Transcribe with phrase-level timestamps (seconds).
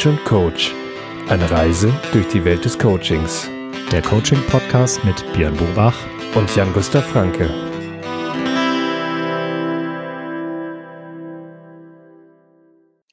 [0.00, 0.74] Coach und Coach.
[1.28, 3.50] Eine Reise durch die Welt des Coachings.
[3.92, 5.94] Der Coaching-Podcast mit Björn Bobach
[6.34, 7.50] und Jan-Gustav Franke.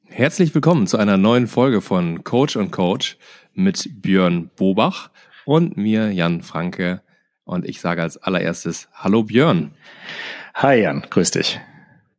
[0.05, 3.17] Herzlich willkommen zu einer neuen Folge von Coach und Coach
[3.53, 5.09] mit Björn Bobach
[5.43, 7.01] und mir Jan Franke.
[7.43, 9.71] Und ich sage als allererstes Hallo Björn.
[10.53, 11.59] Hi Jan, grüß dich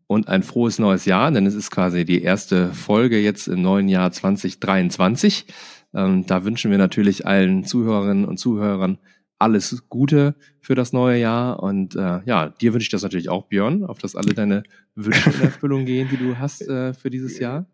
[0.09, 3.89] und ein frohes neues Jahr, denn es ist quasi die erste Folge jetzt im neuen
[3.89, 5.47] Jahr 2023.
[5.95, 8.99] Ähm, da wünschen wir natürlich allen Zuhörerinnen und Zuhörern
[9.39, 11.63] alles Gute für das neue Jahr.
[11.63, 14.63] Und äh, ja, dir wünsche ich das natürlich auch, Björn, auf dass alle deine
[14.95, 17.67] Wünsche in Erfüllung gehen, die du hast äh, für dieses Jahr.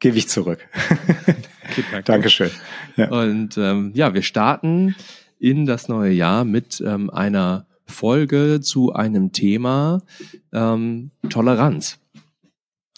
[0.00, 0.66] Gebe ich zurück.
[2.04, 2.50] Dankeschön.
[2.96, 3.08] Ja.
[3.10, 4.96] Und ähm, ja, wir starten
[5.38, 10.02] in das neue Jahr mit ähm, einer Folge zu einem Thema
[10.52, 11.98] ähm, Toleranz.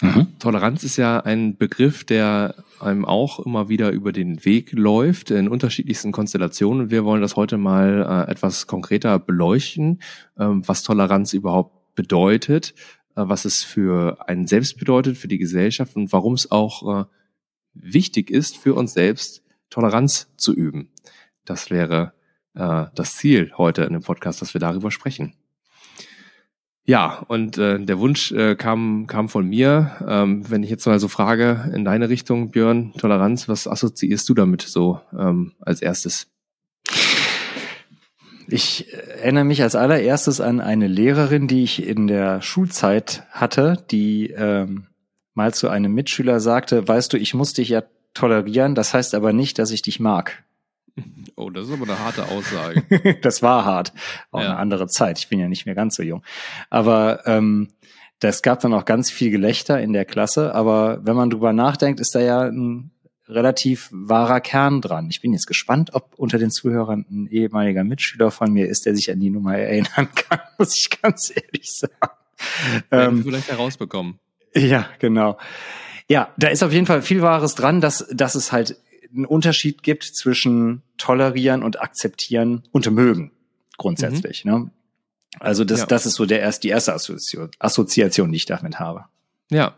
[0.03, 0.39] Mhm.
[0.39, 5.49] Toleranz ist ja ein Begriff, der einem auch immer wieder über den Weg läuft in
[5.49, 6.91] unterschiedlichsten Konstellationen.
[6.91, 10.01] Wir wollen das heute mal äh, etwas konkreter beleuchten,
[10.39, 12.75] ähm, was Toleranz überhaupt bedeutet,
[13.15, 17.05] äh, was es für einen selbst bedeutet, für die Gesellschaft und warum es auch äh,
[17.75, 20.91] wichtig ist, für uns selbst Toleranz zu üben.
[21.45, 22.15] Das wäre
[22.55, 25.35] äh, das Ziel heute in dem Podcast, dass wir darüber sprechen.
[26.85, 29.93] Ja, und äh, der Wunsch äh, kam, kam von mir.
[30.09, 34.35] Ähm, wenn ich jetzt mal so frage in deine Richtung, Björn, Toleranz, was assoziierst du
[34.35, 36.27] damit so ähm, als erstes?
[38.49, 44.31] Ich erinnere mich als allererstes an eine Lehrerin, die ich in der Schulzeit hatte, die
[44.31, 44.89] ähm,
[45.35, 47.85] mal zu einem Mitschüler sagte, weißt du, ich muss dich ja
[48.15, 50.43] tolerieren, das heißt aber nicht, dass ich dich mag.
[51.37, 53.19] Oh, das ist aber eine harte Aussage.
[53.23, 53.93] das war hart.
[54.31, 54.47] Auch ja.
[54.47, 55.19] eine andere Zeit.
[55.19, 56.23] Ich bin ja nicht mehr ganz so jung.
[56.69, 57.69] Aber ähm,
[58.19, 60.55] das gab dann auch ganz viel Gelächter in der Klasse.
[60.55, 62.91] Aber wenn man drüber nachdenkt, ist da ja ein
[63.31, 65.09] relativ wahrer Kern dran.
[65.11, 68.95] Ich bin jetzt gespannt, ob unter den Zuhörern ein ehemaliger Mitschüler von mir ist, der
[68.95, 71.95] sich an die Nummer erinnern kann, muss ich ganz ehrlich sagen.
[72.91, 74.19] Werden ähm, vielleicht herausbekommen.
[74.55, 75.39] Ja, genau.
[76.09, 78.77] Ja, da ist auf jeden Fall viel Wahres dran, dass, dass es halt
[79.15, 83.33] einen Unterschied gibt zwischen tolerieren und akzeptieren und mögen
[83.77, 84.45] grundsätzlich.
[84.45, 84.51] Mhm.
[84.51, 84.71] Ne?
[85.39, 85.87] Also das, ja.
[85.87, 89.07] das ist so der erst, die erste Assoziation, Assoziation, die ich damit habe.
[89.51, 89.77] Ja,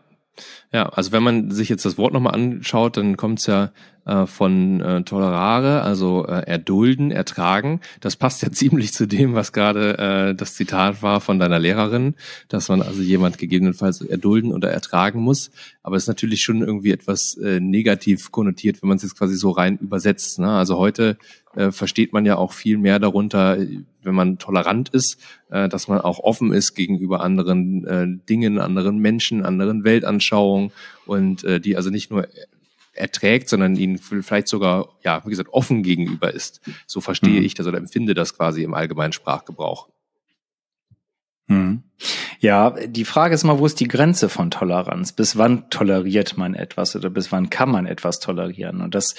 [0.73, 3.71] ja, also wenn man sich jetzt das Wort nochmal anschaut, dann kommt es ja
[4.05, 7.79] äh, von äh, tolerare, also äh, erdulden, ertragen.
[8.01, 12.15] Das passt ja ziemlich zu dem, was gerade äh, das Zitat war von deiner Lehrerin,
[12.47, 15.51] dass man also jemand gegebenenfalls erdulden oder ertragen muss.
[15.83, 19.35] Aber es ist natürlich schon irgendwie etwas äh, negativ konnotiert, wenn man es jetzt quasi
[19.35, 20.39] so rein übersetzt.
[20.39, 20.49] Ne?
[20.49, 21.17] Also heute
[21.55, 23.57] äh, versteht man ja auch viel mehr darunter,
[24.01, 25.17] wenn man tolerant ist,
[25.49, 30.62] äh, dass man auch offen ist gegenüber anderen äh, Dingen, anderen Menschen, anderen Weltanschauungen
[31.05, 32.27] und äh, die also nicht nur
[32.93, 36.61] erträgt, sondern ihnen vielleicht sogar, ja, wie gesagt, offen gegenüber ist.
[36.85, 37.45] So verstehe mhm.
[37.45, 39.89] ich das oder empfinde das quasi im allgemeinen Sprachgebrauch.
[41.47, 41.83] Mhm.
[42.39, 45.13] Ja, die Frage ist mal, wo ist die Grenze von Toleranz?
[45.13, 48.81] Bis wann toleriert man etwas oder bis wann kann man etwas tolerieren?
[48.81, 49.15] Und das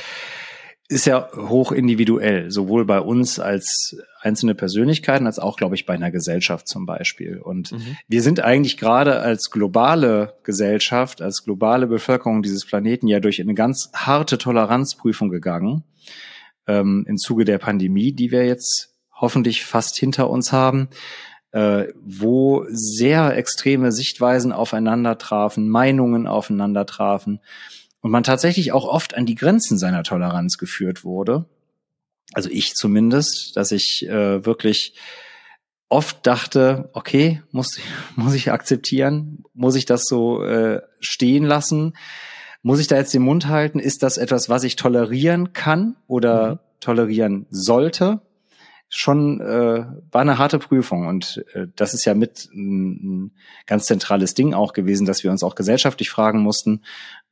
[0.89, 5.95] ist ja hoch individuell, sowohl bei uns als einzelne Persönlichkeiten, als auch, glaube ich, bei
[5.95, 7.39] einer Gesellschaft zum Beispiel.
[7.39, 7.97] Und mhm.
[8.07, 13.55] wir sind eigentlich gerade als globale Gesellschaft, als globale Bevölkerung dieses Planeten ja durch eine
[13.55, 15.85] ganz harte Toleranzprüfung gegangen
[16.67, 20.89] ähm, im Zuge der Pandemie, die wir jetzt hoffentlich fast hinter uns haben,
[21.53, 27.41] äh, wo sehr extreme Sichtweisen aufeinander trafen, Meinungen aufeinander trafen
[28.05, 31.47] und man tatsächlich auch oft an die Grenzen seiner Toleranz geführt wurde.
[32.35, 34.95] Also ich zumindest, dass ich äh, wirklich
[35.89, 37.81] oft dachte, okay, muss,
[38.15, 41.97] muss ich akzeptieren, muss ich das so äh, stehen lassen,
[42.63, 46.57] muss ich da jetzt den Mund halten, ist das etwas, was ich tolerieren kann oder
[46.57, 46.59] mhm.
[46.81, 48.21] tolerieren sollte?
[48.89, 53.33] Schon äh, war eine harte Prüfung und äh, das ist ja mit ein, ein
[53.67, 56.83] ganz zentrales Ding auch gewesen, dass wir uns auch gesellschaftlich fragen mussten,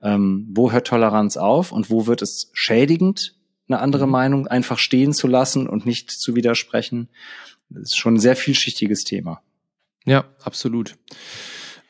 [0.02, 3.36] ähm, wo hört Toleranz auf und wo wird es schädigend,
[3.68, 4.12] eine andere mhm.
[4.12, 7.08] Meinung einfach stehen zu lassen und nicht zu widersprechen.
[7.68, 9.42] Das ist schon ein sehr vielschichtiges Thema.
[10.04, 10.96] Ja, absolut.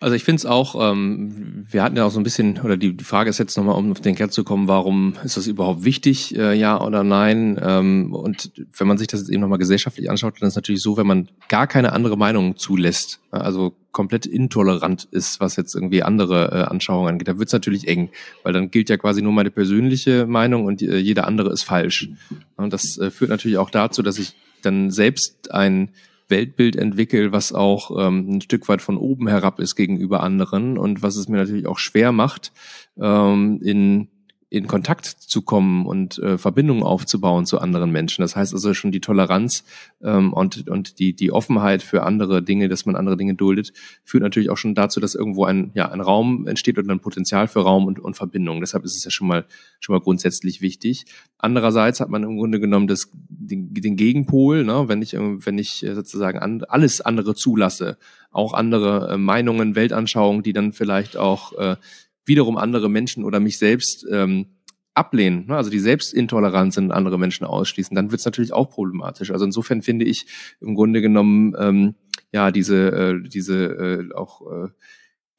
[0.03, 2.93] Also ich finde es auch, ähm, wir hatten ja auch so ein bisschen, oder die,
[2.93, 5.85] die Frage ist jetzt nochmal, um auf den Kern zu kommen, warum ist das überhaupt
[5.85, 7.57] wichtig, äh, ja oder nein?
[7.63, 10.83] Ähm, und wenn man sich das jetzt eben nochmal gesellschaftlich anschaut, dann ist es natürlich
[10.83, 16.03] so, wenn man gar keine andere Meinung zulässt, also komplett intolerant ist, was jetzt irgendwie
[16.03, 18.11] andere äh, Anschauungen angeht, dann wird es natürlich eng,
[18.43, 22.09] weil dann gilt ja quasi nur meine persönliche Meinung und äh, jede andere ist falsch.
[22.57, 25.91] Und das äh, führt natürlich auch dazu, dass ich dann selbst ein
[26.33, 31.03] Weltbild entwickle, was auch ähm, ein Stück weit von oben herab ist gegenüber anderen und
[31.03, 32.53] was es mir natürlich auch schwer macht,
[32.99, 34.09] ähm, in
[34.53, 38.21] in Kontakt zu kommen und äh, Verbindungen aufzubauen zu anderen Menschen.
[38.21, 39.65] Das heißt also schon die Toleranz
[40.03, 43.73] ähm, und, und die, die Offenheit für andere Dinge, dass man andere Dinge duldet,
[44.05, 47.49] führt natürlich auch schon dazu, dass irgendwo ein, ja, ein Raum entsteht und ein Potenzial
[47.49, 48.61] für Raum und, und Verbindung.
[48.61, 49.47] Deshalb ist es ja schon mal,
[49.81, 51.07] schon mal grundsätzlich wichtig.
[51.39, 54.85] Andererseits hat man im Grunde genommen das, den, den Gegenpol, ne?
[54.87, 57.97] wenn ich, wenn ich sozusagen an, alles andere zulasse,
[58.31, 61.77] auch andere äh, Meinungen, Weltanschauungen, die dann vielleicht auch äh,
[62.25, 64.47] wiederum andere Menschen oder mich selbst ähm,
[64.95, 65.57] ablehnen, ne?
[65.57, 69.31] also die Selbstintoleranz in andere Menschen ausschließen, dann wird es natürlich auch problematisch.
[69.31, 70.27] Also insofern finde ich
[70.61, 71.95] im Grunde genommen ähm,
[72.33, 74.69] ja diese äh, diese äh, auch äh,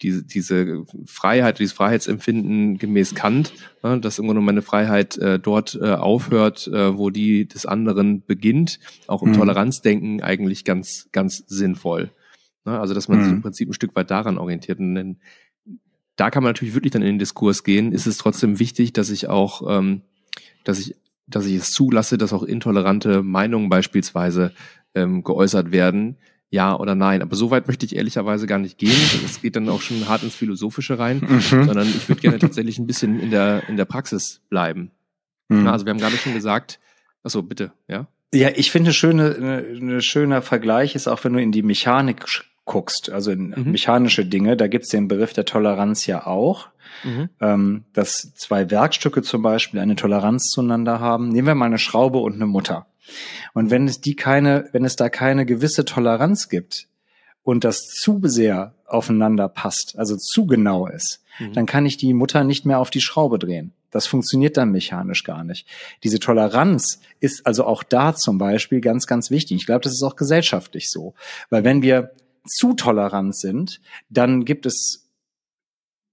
[0.02, 3.54] diese, diese Freiheit, dieses Freiheitsempfinden gemäß Kant,
[3.84, 8.26] ne, dass im Grunde meine Freiheit äh, dort äh, aufhört, äh, wo die des anderen
[8.26, 9.36] beginnt, auch im mhm.
[9.36, 12.12] Toleranzdenken eigentlich ganz, ganz sinnvoll.
[12.66, 12.80] Ne?
[12.80, 13.24] Also dass man mhm.
[13.24, 14.80] sich im Prinzip ein Stück weit daran orientiert.
[14.80, 14.94] Und
[16.16, 17.92] da kann man natürlich wirklich dann in den Diskurs gehen.
[17.92, 20.02] Ist es trotzdem wichtig, dass ich auch, ähm,
[20.64, 20.96] dass ich,
[21.28, 24.54] dass ich es zulasse, dass auch intolerante Meinungen beispielsweise
[24.94, 26.18] ähm, geäußert werden,
[26.50, 27.22] ja oder nein.
[27.24, 28.96] Aber so weit möchte ich ehrlicherweise gar nicht gehen.
[29.24, 31.40] Das geht dann auch schon hart ins Philosophische rein, mhm.
[31.42, 34.92] sondern ich würde gerne tatsächlich ein bisschen in der, in der Praxis bleiben.
[35.50, 35.68] Mhm.
[35.68, 36.80] also wir haben gerade schon gesagt,
[37.24, 38.08] achso, bitte, ja?
[38.34, 42.26] Ja, ich finde schöne, eine, eine schöner Vergleich ist auch, wenn du in die Mechanik
[42.66, 43.72] guckst, also in mhm.
[43.72, 46.70] mechanische Dinge, da gibt's den Begriff der Toleranz ja auch.
[47.04, 47.30] Mhm.
[47.42, 51.30] Ähm, dass zwei Werkstücke zum Beispiel eine Toleranz zueinander haben.
[51.30, 52.86] Nehmen wir mal eine Schraube und eine Mutter.
[53.54, 56.88] Und wenn es die keine, wenn es da keine gewisse Toleranz gibt
[57.44, 61.54] und das zu sehr aufeinander passt, also zu genau ist, mhm.
[61.54, 63.74] dann kann ich die Mutter nicht mehr auf die Schraube drehen.
[63.92, 65.68] Das funktioniert dann mechanisch gar nicht.
[66.04, 69.58] Diese Toleranz ist also auch da zum Beispiel ganz, ganz wichtig.
[69.58, 71.14] Ich glaube, das ist auch gesellschaftlich so.
[71.50, 72.12] Weil wenn wir
[72.46, 75.10] zu tolerant sind, dann gibt es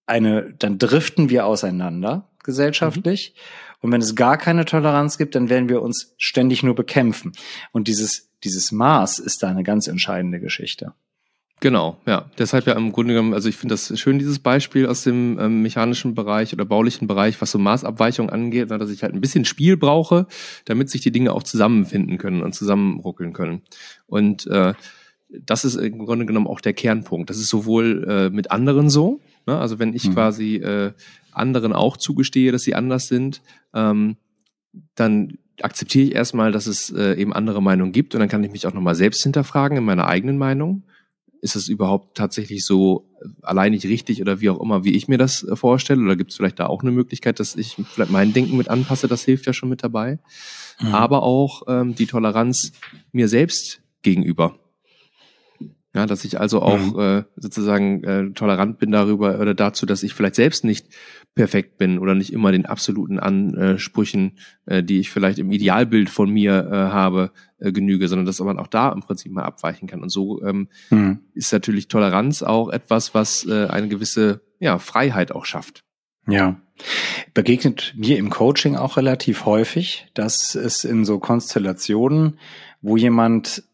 [0.06, 3.34] eine, dann driften wir auseinander gesellschaftlich.
[3.34, 3.76] Mhm.
[3.82, 7.32] Und wenn es gar keine Toleranz gibt, dann werden wir uns ständig nur bekämpfen.
[7.72, 10.92] Und dieses, dieses Maß ist da eine ganz entscheidende Geschichte.
[11.60, 12.30] Genau, ja.
[12.38, 15.60] Deshalb ja im Grunde genommen, also ich finde das schön, dieses Beispiel aus dem ähm,
[15.60, 19.76] mechanischen Bereich oder baulichen Bereich, was so Maßabweichung angeht, dass ich halt ein bisschen Spiel
[19.76, 20.26] brauche,
[20.64, 23.60] damit sich die Dinge auch zusammenfinden können und zusammenruckeln können.
[24.06, 24.72] Und äh,
[25.32, 27.30] das ist im Grunde genommen auch der Kernpunkt.
[27.30, 29.58] Das ist sowohl äh, mit anderen so, ne?
[29.58, 30.14] also wenn ich mhm.
[30.14, 30.92] quasi äh,
[31.32, 33.40] anderen auch zugestehe, dass sie anders sind,
[33.74, 34.16] ähm,
[34.94, 38.50] dann akzeptiere ich erstmal, dass es äh, eben andere Meinungen gibt und dann kann ich
[38.50, 40.84] mich auch nochmal selbst hinterfragen in meiner eigenen Meinung.
[41.42, 45.18] Ist es überhaupt tatsächlich so äh, alleinig richtig oder wie auch immer, wie ich mir
[45.18, 46.02] das äh, vorstelle?
[46.02, 49.08] Oder gibt es vielleicht da auch eine Möglichkeit, dass ich vielleicht mein Denken mit anpasse?
[49.08, 50.18] Das hilft ja schon mit dabei.
[50.80, 50.94] Mhm.
[50.94, 52.72] Aber auch ähm, die Toleranz
[53.12, 54.58] mir selbst gegenüber.
[55.92, 57.00] Ja, dass ich also auch mhm.
[57.00, 60.86] äh, sozusagen äh, tolerant bin darüber oder dazu, dass ich vielleicht selbst nicht
[61.34, 66.30] perfekt bin oder nicht immer den absoluten Ansprüchen, äh, die ich vielleicht im Idealbild von
[66.30, 70.00] mir äh, habe, äh, genüge, sondern dass man auch da im Prinzip mal abweichen kann.
[70.00, 71.20] Und so ähm, mhm.
[71.34, 75.84] ist natürlich Toleranz auch etwas, was äh, eine gewisse ja, Freiheit auch schafft.
[76.28, 76.60] Ja.
[77.34, 82.38] Begegnet mir im Coaching auch relativ häufig, dass es in so Konstellationen,
[82.80, 83.64] wo jemand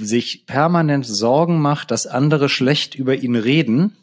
[0.00, 3.96] sich permanent Sorgen macht, dass andere schlecht über ihn reden,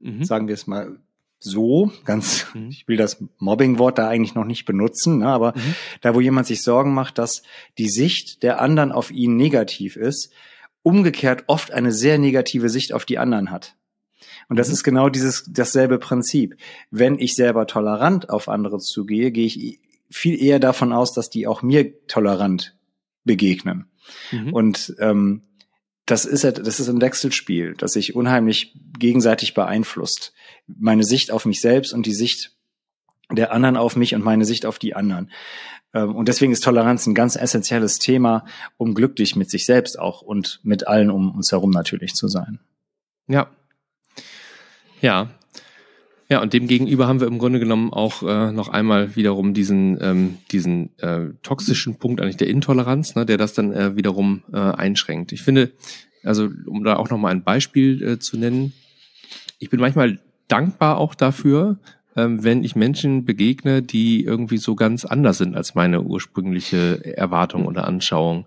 [0.00, 0.24] mhm.
[0.24, 0.96] sagen wir es mal
[1.38, 2.68] so, ganz, mhm.
[2.70, 5.74] ich will das Mobbing-Wort da eigentlich noch nicht benutzen, ne, aber mhm.
[6.00, 7.42] da, wo jemand sich Sorgen macht, dass
[7.78, 10.32] die Sicht der anderen auf ihn negativ ist,
[10.82, 13.76] umgekehrt oft eine sehr negative Sicht auf die anderen hat.
[14.48, 14.74] Und das mhm.
[14.74, 16.56] ist genau dieses, dasselbe Prinzip.
[16.90, 21.46] Wenn ich selber tolerant auf andere zugehe, gehe ich viel eher davon aus, dass die
[21.46, 22.76] auch mir tolerant
[23.24, 23.86] begegnen.
[24.30, 24.52] Mhm.
[24.52, 25.42] Und ähm,
[26.06, 30.32] das ist das ist ein Wechselspiel, das sich unheimlich gegenseitig beeinflusst.
[30.66, 32.56] Meine Sicht auf mich selbst und die Sicht
[33.30, 35.30] der anderen auf mich und meine Sicht auf die anderen.
[35.94, 38.44] Ähm, und deswegen ist Toleranz ein ganz essentielles Thema,
[38.76, 42.58] um glücklich mit sich selbst auch und mit allen um uns herum natürlich zu sein.
[43.28, 43.50] Ja.
[45.00, 45.30] Ja,
[46.32, 49.98] ja, und dem gegenüber haben wir im Grunde genommen auch äh, noch einmal wiederum diesen,
[50.00, 54.56] ähm, diesen äh, toxischen Punkt eigentlich der Intoleranz, ne, der das dann äh, wiederum äh,
[54.56, 55.32] einschränkt.
[55.32, 55.72] Ich finde,
[56.24, 58.72] also um da auch noch mal ein Beispiel äh, zu nennen,
[59.58, 61.78] ich bin manchmal dankbar auch dafür,
[62.16, 67.66] ähm, wenn ich Menschen begegne, die irgendwie so ganz anders sind als meine ursprüngliche Erwartung
[67.66, 68.46] oder Anschauung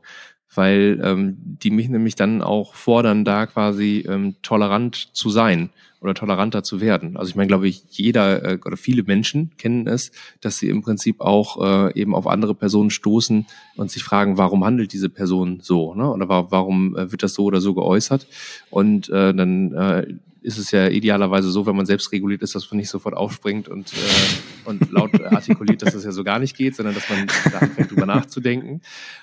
[0.56, 5.70] weil ähm, die mich nämlich dann auch fordern, da quasi ähm, tolerant zu sein
[6.02, 7.18] oder toleranter zu werden.
[7.18, 10.84] Also ich meine, glaube ich, jeder äh, oder viele Menschen kennen es, dass sie im
[10.84, 13.46] Prinzip auch äh, eben auf andere Personen stoßen
[13.76, 16.10] und sich fragen, warum handelt diese Person so, ne?
[16.12, 18.28] Oder warum äh, wird das so oder so geäußert?
[18.70, 20.14] Und äh, dann äh,
[20.46, 23.68] ist es ja idealerweise so, wenn man selbst reguliert ist, dass man nicht sofort aufspringt
[23.68, 27.28] und, äh, und laut artikuliert, dass das ja so gar nicht geht, sondern dass man
[27.52, 28.82] da anfängt, drüber nachzudenken.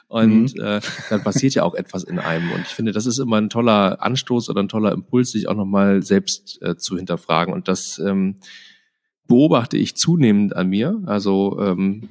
[0.08, 0.62] Und mhm.
[0.62, 2.50] äh, dann passiert ja auch etwas in einem.
[2.50, 5.54] Und ich finde, das ist immer ein toller Anstoß oder ein toller Impuls, sich auch
[5.54, 7.54] nochmal selbst äh, zu hinterfragen.
[7.54, 8.36] Und das ähm,
[9.28, 11.00] beobachte ich zunehmend an mir.
[11.06, 12.08] Also ähm,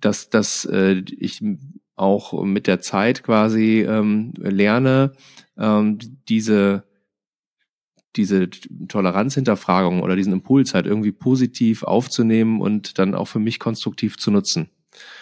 [0.00, 1.42] dass, dass äh, ich
[1.96, 5.12] auch mit der Zeit quasi ähm, lerne,
[5.56, 6.84] ähm, diese
[8.18, 8.50] diese
[8.88, 14.30] Toleranzhinterfragung oder diesen Impuls halt irgendwie positiv aufzunehmen und dann auch für mich konstruktiv zu
[14.30, 14.68] nutzen.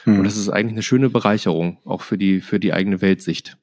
[0.05, 0.19] Mhm.
[0.19, 3.59] Und das ist eigentlich eine schöne Bereicherung, auch für die, für die eigene Weltsicht.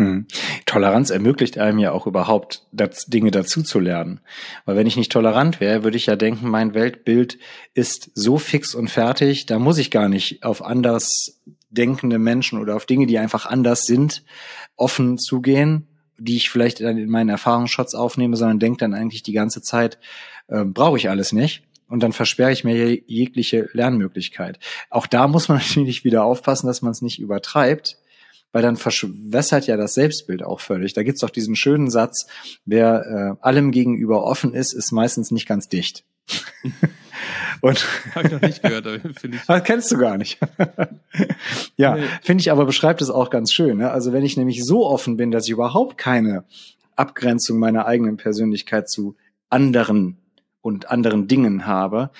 [0.00, 0.26] Mhm.
[0.64, 4.20] Toleranz ermöglicht einem ja auch überhaupt, das, Dinge dazu zu lernen.
[4.64, 7.38] Weil wenn ich nicht tolerant wäre, würde ich ja denken, mein Weltbild
[7.74, 12.76] ist so fix und fertig, da muss ich gar nicht auf anders denkende Menschen oder
[12.76, 14.24] auf Dinge, die einfach anders sind,
[14.76, 15.86] offen zugehen,
[16.20, 19.98] die ich vielleicht dann in meinen Erfahrungsschatz aufnehme, sondern denke dann eigentlich die ganze Zeit,
[20.48, 21.62] äh, brauche ich alles nicht.
[21.88, 24.60] Und dann versperre ich mir jegliche Lernmöglichkeit.
[24.90, 27.98] Auch da muss man natürlich wieder aufpassen, dass man es nicht übertreibt,
[28.52, 30.92] weil dann verschwässert ja das Selbstbild auch völlig.
[30.92, 32.26] Da gibt's doch diesen schönen Satz,
[32.64, 36.04] wer äh, allem gegenüber offen ist, ist meistens nicht ganz dicht.
[37.60, 38.86] Und Habe ich noch nicht gehört,
[39.18, 39.42] finde ich.
[39.46, 40.38] Das kennst du gar nicht.
[41.76, 42.04] ja, nee.
[42.22, 43.78] finde ich aber beschreibt es auch ganz schön.
[43.78, 43.90] Ne?
[43.90, 46.44] Also wenn ich nämlich so offen bin, dass ich überhaupt keine
[46.96, 49.16] Abgrenzung meiner eigenen Persönlichkeit zu
[49.50, 50.16] anderen
[50.62, 52.10] und anderen Dingen habe,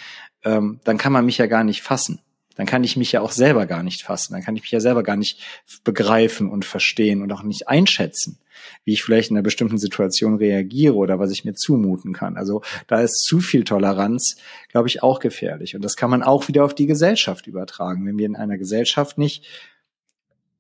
[0.45, 2.21] ähm, dann kann man mich ja gar nicht fassen
[2.61, 4.81] dann kann ich mich ja auch selber gar nicht fassen, dann kann ich mich ja
[4.81, 5.41] selber gar nicht
[5.83, 8.39] begreifen und verstehen und auch nicht einschätzen,
[8.85, 12.37] wie ich vielleicht in einer bestimmten Situation reagiere oder was ich mir zumuten kann.
[12.37, 14.37] Also da ist zu viel Toleranz,
[14.69, 15.75] glaube ich, auch gefährlich.
[15.75, 18.05] Und das kann man auch wieder auf die Gesellschaft übertragen.
[18.05, 19.47] Wenn wir in einer Gesellschaft nicht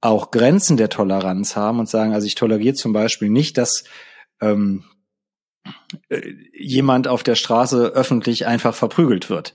[0.00, 3.84] auch Grenzen der Toleranz haben und sagen, also ich toleriere zum Beispiel nicht, dass
[4.40, 4.84] ähm,
[6.08, 9.54] äh, jemand auf der Straße öffentlich einfach verprügelt wird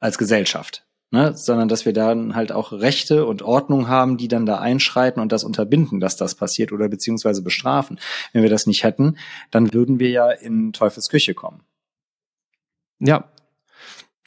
[0.00, 0.83] als Gesellschaft
[1.14, 5.22] ne, sondern dass wir dann halt auch Rechte und Ordnung haben, die dann da einschreiten
[5.22, 7.98] und das unterbinden, dass das passiert oder beziehungsweise bestrafen.
[8.32, 9.16] Wenn wir das nicht hätten,
[9.50, 11.62] dann würden wir ja in Teufels Küche kommen.
[12.98, 13.30] Ja.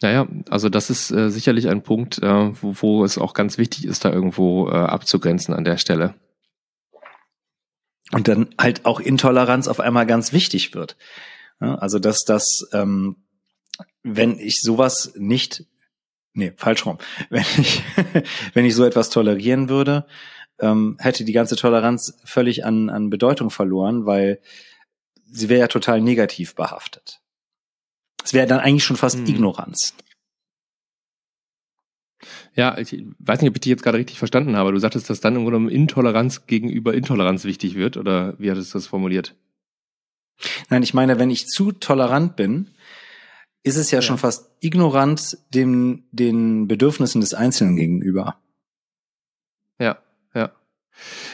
[0.02, 3.86] Naja, also das ist äh, sicherlich ein Punkt, äh, wo, wo es auch ganz wichtig
[3.86, 6.14] ist, da irgendwo äh, abzugrenzen an der Stelle.
[8.14, 10.96] Und dann halt auch Intoleranz auf einmal ganz wichtig wird.
[11.60, 13.18] Ja, also dass das, ähm,
[14.04, 15.66] wenn ich sowas nicht
[16.38, 16.98] nee, falsch rum.
[17.30, 17.84] Wenn ich,
[18.54, 20.06] wenn ich so etwas tolerieren würde,
[20.60, 24.40] ähm, hätte die ganze Toleranz völlig an, an Bedeutung verloren, weil
[25.30, 27.22] sie wäre ja total negativ behaftet.
[28.24, 29.28] Es wäre dann eigentlich schon fast hm.
[29.28, 29.94] Ignoranz.
[32.56, 34.72] Ja, ich weiß nicht, ob ich dich jetzt gerade richtig verstanden habe.
[34.72, 38.80] Du sagtest, dass dann im Grunde Intoleranz gegenüber Intoleranz wichtig wird, oder wie hattest du
[38.80, 39.36] das formuliert?
[40.70, 42.72] Nein, ich meine, wenn ich zu tolerant bin,
[43.64, 48.38] ist es ja, ja, schon fast ignorant dem, den Bedürfnissen des Einzelnen gegenüber.
[49.80, 49.98] Ja,
[50.34, 50.52] ja.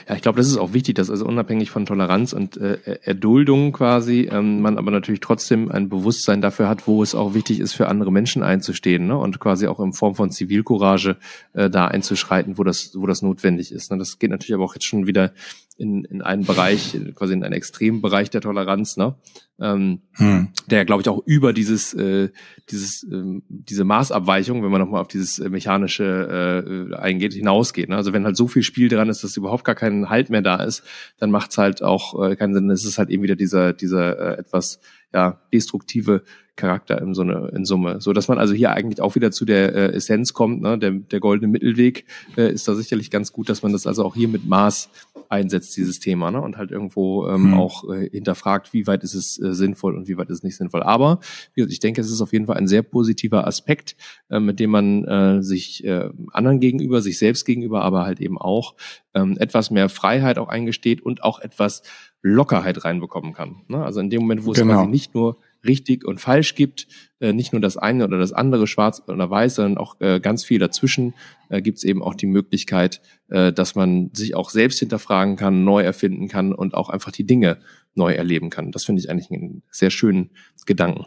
[0.08, 3.72] Ja, ich glaube, das ist auch wichtig, dass also unabhängig von Toleranz und äh, Erduldung
[3.72, 7.74] quasi ähm, man aber natürlich trotzdem ein Bewusstsein dafür hat, wo es auch wichtig ist,
[7.74, 9.18] für andere Menschen einzustehen ne?
[9.18, 11.18] und quasi auch in Form von Zivilcourage
[11.53, 13.92] äh, da einzuschreiten, wo das, wo das notwendig ist.
[13.92, 13.98] Ne?
[13.98, 15.32] Das geht natürlich aber auch jetzt schon wieder
[15.77, 19.15] in, in einen Bereich, quasi in einen extremen Bereich der Toleranz, ne?
[19.60, 20.50] ähm, hm.
[20.68, 22.30] der, glaube ich, auch über dieses, äh,
[22.70, 27.89] dieses, ähm, diese Maßabweichung, wenn man nochmal auf dieses äh, mechanische äh, eingeht, hinausgeht.
[27.89, 27.96] Ne?
[27.96, 30.63] Also wenn halt so viel Spiel dran ist, dass überhaupt gar kein Halt mehr da
[30.63, 30.84] ist,
[31.18, 32.70] dann macht es halt auch äh, keinen Sinn.
[32.70, 34.80] Es ist halt eben wieder dieser, dieser äh, etwas
[35.13, 36.24] ja, destruktive
[36.55, 38.00] Charakter in, so eine, in Summe.
[38.00, 40.77] So dass man also hier eigentlich auch wieder zu der äh, Essenz kommt, ne?
[40.77, 42.05] der, der goldene Mittelweg
[42.38, 44.89] äh, ist da sicherlich ganz gut, dass man das also auch hier mit Maß
[45.29, 46.41] einsetzt, dieses Thema, ne?
[46.41, 47.53] und halt irgendwo ähm, mhm.
[47.55, 50.57] auch äh, hinterfragt, wie weit ist es äh, sinnvoll und wie weit ist es nicht
[50.57, 50.83] sinnvoll.
[50.83, 51.19] Aber
[51.53, 53.95] wie gesagt, ich denke, es ist auf jeden Fall ein sehr positiver Aspekt,
[54.29, 58.38] äh, mit dem man äh, sich äh, anderen gegenüber, sich selbst gegenüber, aber halt eben
[58.38, 58.75] auch
[59.15, 61.81] ähm, etwas mehr Freiheit auch eingesteht und auch etwas
[62.22, 63.63] Lockerheit reinbekommen kann.
[63.67, 63.83] Ne?
[63.83, 64.75] Also in dem Moment, wo es genau.
[64.75, 66.88] quasi nicht nur richtig und falsch gibt,
[67.20, 70.43] äh, nicht nur das eine oder das andere, schwarz oder weiß, sondern auch äh, ganz
[70.43, 71.13] viel dazwischen,
[71.50, 75.63] äh, gibt es eben auch die Möglichkeit, äh, dass man sich auch selbst hinterfragen kann,
[75.63, 77.60] neu erfinden kann und auch einfach die Dinge
[77.96, 78.72] neu erleben kann.
[78.72, 80.32] Das finde ich eigentlich einen sehr schönen
[80.65, 81.05] Gedanken.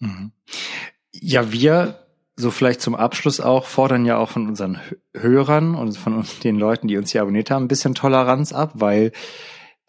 [0.00, 0.32] Mhm.
[1.12, 4.78] Ja, wir so vielleicht zum Abschluss auch, fordern ja auch von unseren
[5.14, 9.12] Hörern und von den Leuten, die uns hier abonniert haben, ein bisschen Toleranz ab, weil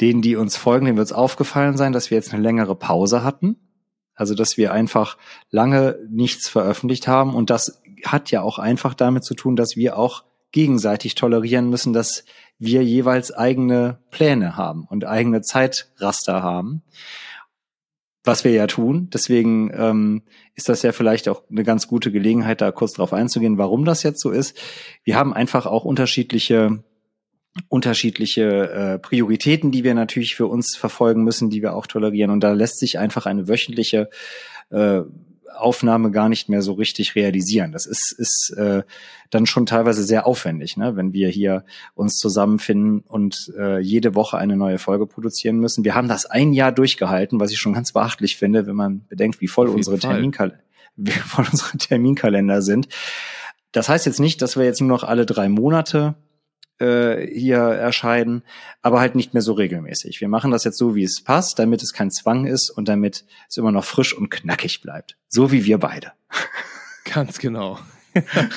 [0.02, 3.24] denen, die uns folgen, denen wird es aufgefallen sein, dass wir jetzt eine längere Pause
[3.24, 3.58] hatten.
[4.16, 5.18] Also, dass wir einfach
[5.52, 7.36] lange nichts veröffentlicht haben.
[7.36, 11.94] Und das hat ja auch einfach damit zu tun, dass wir auch gegenseitig tolerieren müssen,
[11.94, 12.26] dass
[12.58, 16.82] wir jeweils eigene Pläne haben und eigene Zeitraster haben.
[18.28, 19.10] was wir ja tun.
[19.12, 20.22] Deswegen ähm,
[20.54, 24.04] ist das ja vielleicht auch eine ganz gute Gelegenheit, da kurz drauf einzugehen, warum das
[24.04, 24.56] jetzt so ist.
[25.04, 26.84] Wir haben einfach auch unterschiedliche
[27.68, 32.32] unterschiedliche äh, Prioritäten, die wir natürlich für uns verfolgen müssen, die wir auch tolerieren.
[32.32, 34.10] Und da lässt sich einfach eine wöchentliche
[34.70, 35.02] äh,
[35.58, 37.72] Aufnahme gar nicht mehr so richtig realisieren.
[37.72, 38.84] Das ist, ist äh,
[39.30, 40.96] dann schon teilweise sehr aufwendig, ne?
[40.96, 45.84] wenn wir hier uns zusammenfinden und äh, jede Woche eine neue Folge produzieren müssen.
[45.84, 49.42] Wir haben das ein Jahr durchgehalten, was ich schon ganz beachtlich finde, wenn man bedenkt,
[49.42, 50.60] wie voll unsere, Terminkal
[50.96, 52.88] wie voll unsere Terminkalender sind.
[53.72, 56.16] Das heißt jetzt nicht, dass wir jetzt nur noch alle drei Monate
[56.80, 58.44] äh, hier erscheinen,
[58.82, 60.22] aber halt nicht mehr so regelmäßig.
[60.22, 63.26] Wir machen das jetzt so, wie es passt, damit es kein Zwang ist und damit
[63.50, 65.18] es immer noch frisch und knackig bleibt.
[65.28, 66.12] So wie wir beide.
[67.06, 67.80] Ganz genau.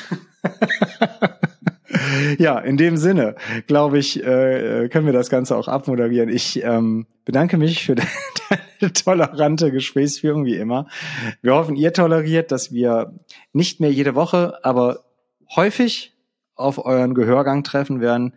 [2.39, 3.37] ja, in dem Sinne,
[3.67, 6.29] glaube ich, äh, können wir das Ganze auch abmoderieren.
[6.29, 7.95] Ich ähm, bedanke mich für
[8.81, 10.89] deine tolerante Gesprächsführung, wie immer.
[11.43, 13.15] Wir hoffen, ihr toleriert, dass wir
[13.53, 15.05] nicht mehr jede Woche, aber
[15.55, 16.13] häufig
[16.61, 18.35] auf euren Gehörgang treffen werden.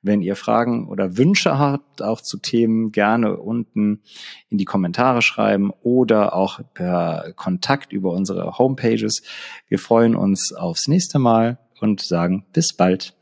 [0.00, 4.02] Wenn ihr Fragen oder Wünsche habt, auch zu Themen, gerne unten
[4.48, 9.22] in die Kommentare schreiben oder auch per Kontakt über unsere Homepages.
[9.66, 13.14] Wir freuen uns aufs nächste Mal und sagen bis bald.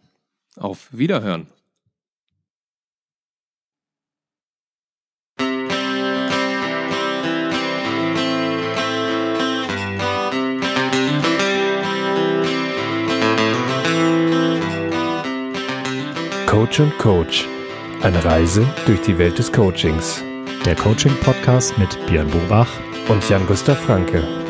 [0.57, 1.49] Auf Wiederhören.
[16.66, 17.49] Coach und Coach.
[18.02, 20.20] Eine Reise durch die Welt des Coachings.
[20.64, 24.46] Der Coaching-Podcast mit Björn Bobach und Jan-Gustav Franke.